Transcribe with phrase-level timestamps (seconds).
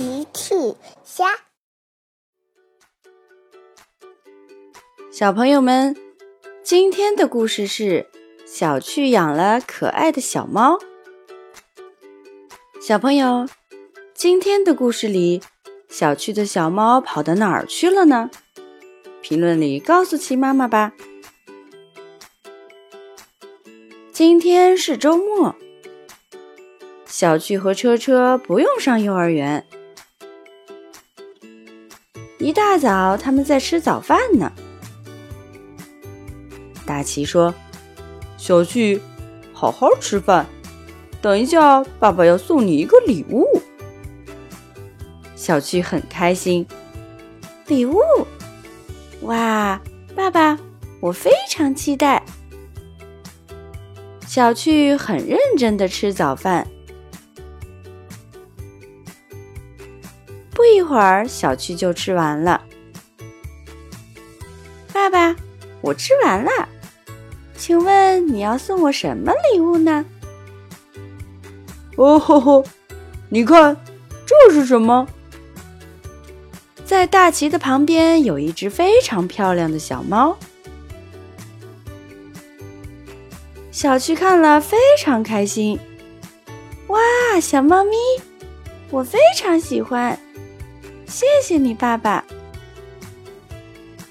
[0.00, 0.54] 奇趣
[1.04, 1.26] 虾，
[5.12, 5.94] 小朋友们，
[6.62, 8.06] 今天的故事是
[8.46, 10.78] 小趣养了可爱的小猫。
[12.80, 13.46] 小朋友，
[14.14, 15.42] 今天的故事里，
[15.90, 18.30] 小趣的小猫跑到哪儿去了呢？
[19.20, 20.94] 评论里告诉奇妈妈吧。
[24.10, 25.54] 今天是周末。
[27.04, 29.66] 小趣和车车不用上幼儿园。
[32.40, 34.50] 一大早，他们在吃早饭呢。
[36.86, 37.54] 大奇说
[38.38, 39.02] ：“小趣，
[39.52, 40.46] 好好吃饭，
[41.20, 43.46] 等一下，爸爸要送你一个礼物。”
[45.36, 46.66] 小趣很开心。
[47.66, 48.00] 礼物？
[49.20, 49.78] 哇，
[50.16, 50.58] 爸爸，
[51.00, 52.22] 我非常期待。
[54.26, 56.66] 小趣很认真的吃早饭。
[60.90, 62.60] 会儿，小趣就吃完了。
[64.92, 65.36] 爸爸，
[65.80, 66.50] 我吃完了，
[67.56, 70.04] 请问你要送我什么礼物呢？
[71.96, 72.64] 哦吼吼，
[73.28, 73.76] 你看，
[74.26, 75.06] 这是什么？
[76.84, 80.36] 在大旗的旁边有一只非常漂亮的小猫。
[83.70, 85.78] 小趣看了非常开心。
[86.88, 86.98] 哇，
[87.40, 87.96] 小猫咪，
[88.90, 90.18] 我非常喜欢。
[91.10, 92.24] 谢谢你，爸爸。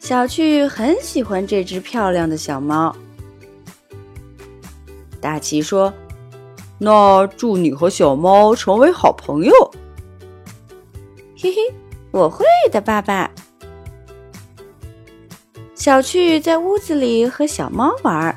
[0.00, 2.94] 小趣很喜欢这只漂亮的小猫。
[5.20, 5.94] 大奇说
[6.78, 9.52] ：“那祝你和小猫成为好朋友。
[11.38, 11.72] ”嘿嘿，
[12.10, 13.30] 我会的，爸爸。
[15.76, 18.36] 小趣在屋子里和小猫玩。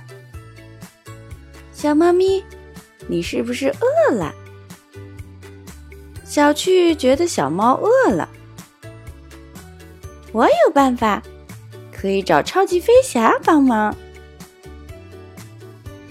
[1.74, 2.44] 小猫咪，
[3.08, 4.32] 你是不是饿了？
[6.24, 8.30] 小趣觉得小猫饿了。
[10.34, 11.22] 我有办法，
[11.92, 13.96] 可以找超级飞侠帮忙。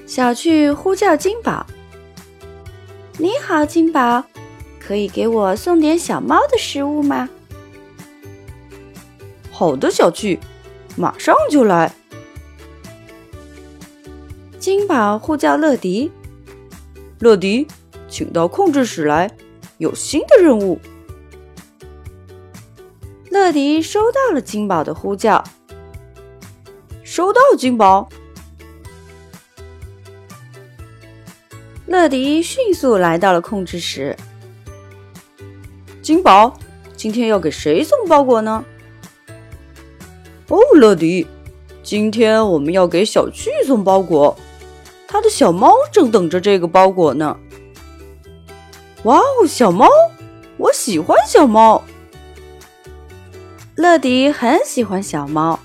[0.07, 1.67] 小趣呼叫金宝
[3.19, 4.25] ：“你好，金宝，
[4.79, 7.29] 可以给我送点小猫的食物吗
[9.51, 10.39] ？”“好的，小趣，
[10.97, 11.93] 马上就来。”
[14.61, 16.13] 金宝呼叫乐迪
[17.19, 17.67] ：“乐迪，
[18.09, 19.29] 请到控制室来，
[19.79, 20.79] 有新的任务。”
[23.33, 25.43] 乐迪收到了金宝的呼叫，
[27.03, 28.07] 收到，金宝。
[31.87, 34.15] 乐迪迅速来到了控制室。
[36.03, 36.55] 金宝，
[36.95, 38.63] 今天要给谁送包裹呢？
[40.49, 41.27] 哦，乐迪，
[41.83, 44.37] 今天我们要给小趣送包裹，
[45.09, 47.35] 他的小猫正等着这个包裹呢。
[49.05, 49.89] 哇哦，小猫，
[50.59, 51.83] 我喜欢小猫。
[53.83, 55.59] 乐迪很喜欢小猫，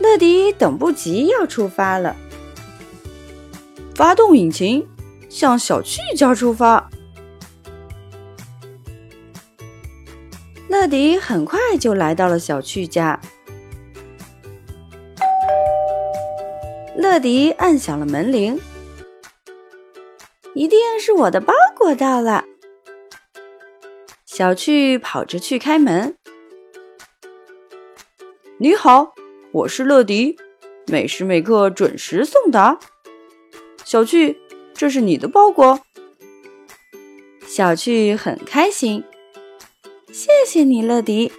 [0.00, 2.16] 乐迪等不及要出发了。
[3.94, 4.84] 发动引擎，
[5.28, 6.90] 向小趣家出发。
[10.66, 13.20] 乐迪很快就来到了小趣家。
[16.96, 18.60] 乐迪按响了门铃，
[20.52, 22.44] 一定是我的包裹到了。
[24.26, 26.17] 小趣跑着去开门。
[28.60, 29.14] 你好，
[29.52, 30.36] 我是乐迪，
[30.88, 32.80] 每时每刻准时送达。
[33.84, 34.36] 小趣，
[34.74, 35.78] 这是你的包裹。
[37.46, 39.04] 小趣很开心，
[40.10, 41.30] 谢谢你，乐迪。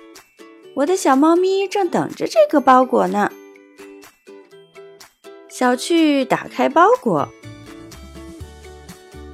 [0.75, 3.29] 我的小猫咪正等着这个包裹呢。
[5.49, 7.27] 小趣打开包裹，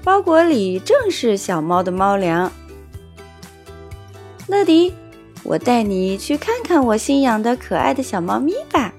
[0.03, 2.51] 包裹里正是小猫的猫粮。
[4.47, 4.91] 乐迪。
[5.45, 8.91] 我带你去看看我新养的可爱的小猫咪吧！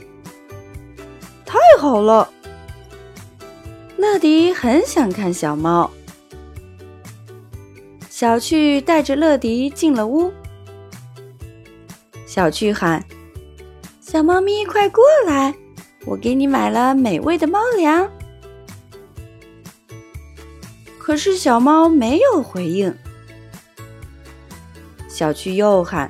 [1.45, 2.33] 太好了，
[3.97, 5.91] 乐迪很想看小猫。
[8.09, 10.33] 小趣带着乐迪进了屋。
[12.25, 13.05] 小趣喊
[14.01, 15.53] ：“小猫咪，快过来！
[16.05, 18.09] 我给你买了美味的猫粮。”
[20.97, 22.97] 可是小猫没有回应。
[25.09, 26.09] 小趣又喊。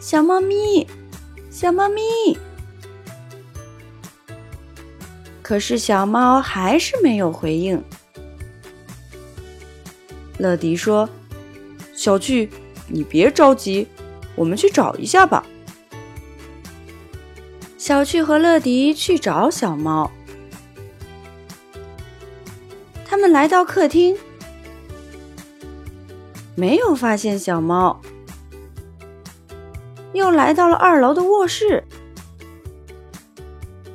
[0.00, 0.86] 小猫咪，
[1.50, 2.00] 小猫咪，
[5.42, 7.84] 可是小猫还是没有回应。
[10.38, 11.06] 乐迪说
[11.94, 12.48] ：“小趣，
[12.88, 13.86] 你别着急，
[14.34, 15.44] 我们去找一下吧。”
[17.76, 20.10] 小趣和乐迪去找小猫。
[23.04, 24.16] 他们来到客厅。
[26.54, 28.00] 没有发现小猫。
[30.12, 31.84] 又来到了二楼的卧室，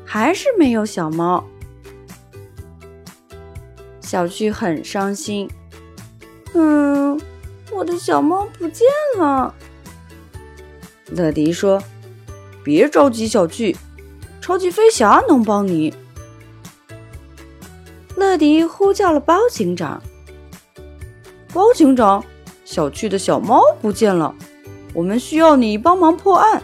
[0.05, 1.43] 还是没有小猫。
[3.99, 5.49] 小旭很伤心。
[6.53, 7.19] 嗯，
[7.71, 9.53] 我的小猫不见了。
[11.11, 11.81] 乐迪说
[12.63, 13.75] ：“别着急，小趣，
[14.39, 15.93] 超级飞侠能帮你。”
[18.15, 20.01] 乐迪呼叫了包警长。
[21.53, 22.23] 包警长，
[22.63, 24.33] 小趣的小猫不见了。
[24.95, 26.63] 我们需要你帮忙破案。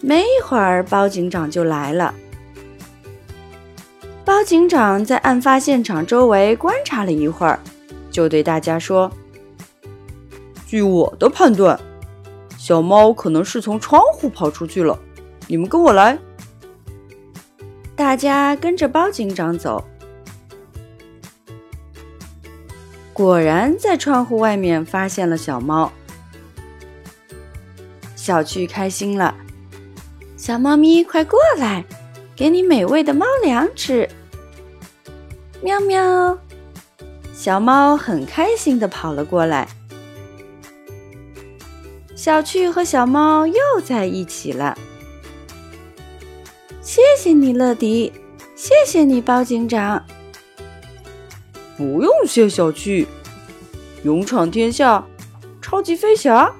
[0.00, 2.14] 没一会儿，包警长就来了。
[4.24, 7.58] 包警长在案发现场周围观察了一会儿，
[8.10, 9.10] 就对大家说
[10.64, 11.78] ：“据我的判断，
[12.56, 14.96] 小猫可能是从窗户跑出去了。
[15.48, 16.16] 你们跟我来。”
[17.96, 19.84] 大家跟着包警长走。
[23.12, 25.92] 果然在窗户外面发现了小猫，
[28.16, 29.34] 小趣开心了。
[30.36, 31.84] 小猫咪，快过来，
[32.34, 34.08] 给你美味的猫粮吃。
[35.60, 36.38] 喵喵，
[37.34, 39.68] 小猫很开心的跑了过来。
[42.16, 43.54] 小趣和小猫又
[43.84, 44.76] 在一起了。
[46.80, 48.12] 谢谢你，乐迪，
[48.56, 50.04] 谢谢你，包警长。
[51.76, 53.06] 不用谢，小趣，
[54.04, 55.04] 勇闯天下，
[55.60, 56.52] 超级飞侠。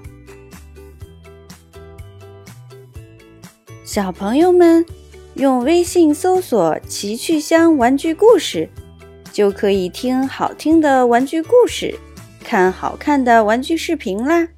[3.85, 4.85] 小朋友们，
[5.35, 8.69] 用微信搜索“奇趣箱玩具故事”，
[9.31, 11.95] 就可以听好听的玩具故事，
[12.43, 14.49] 看好看的玩具视频啦。